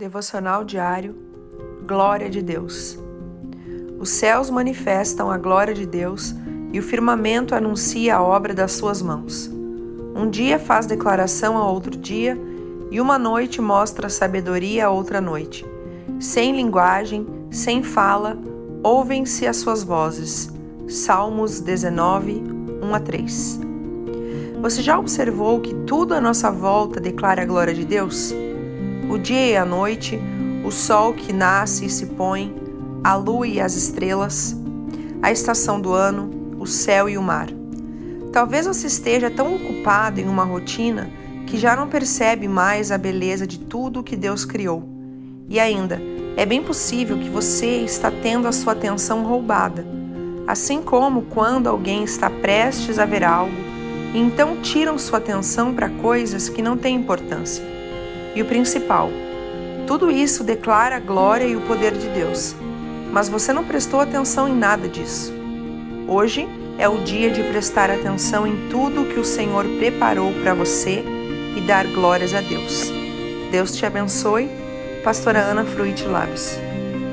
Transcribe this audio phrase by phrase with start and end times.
[0.00, 1.14] Devocional diário
[1.86, 2.98] Glória de Deus.
[3.98, 6.34] Os céus manifestam a glória de Deus
[6.72, 9.50] e o firmamento anuncia a obra das suas mãos.
[10.16, 12.34] Um dia faz declaração a outro dia
[12.90, 15.66] e uma noite mostra sabedoria a outra noite.
[16.18, 18.38] Sem linguagem, sem fala,
[18.82, 20.50] ouvem-se as suas vozes.
[20.88, 22.42] Salmos 19,
[22.82, 23.60] 1 a 3.
[24.62, 28.34] Você já observou que tudo à nossa volta declara a glória de Deus?
[29.10, 30.20] O dia e a noite,
[30.64, 32.54] o sol que nasce e se põe,
[33.02, 34.56] a lua e as estrelas,
[35.20, 37.48] a estação do ano, o céu e o mar.
[38.32, 41.10] Talvez você esteja tão ocupado em uma rotina
[41.44, 44.88] que já não percebe mais a beleza de tudo o que Deus criou.
[45.48, 46.00] E ainda,
[46.36, 49.84] é bem possível que você está tendo a sua atenção roubada,
[50.46, 53.70] assim como quando alguém está prestes a ver algo
[54.14, 57.79] e então tiram sua atenção para coisas que não têm importância.
[58.34, 59.10] E o principal,
[59.86, 62.54] tudo isso declara a glória e o poder de Deus,
[63.12, 65.32] mas você não prestou atenção em nada disso.
[66.06, 71.04] Hoje é o dia de prestar atenção em tudo que o Senhor preparou para você
[71.56, 72.90] e dar glórias a Deus.
[73.50, 74.48] Deus te abençoe.
[75.02, 76.58] Pastora Ana Fruit Labs.